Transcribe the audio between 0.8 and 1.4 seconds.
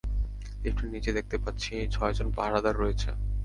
নিচে দেখতে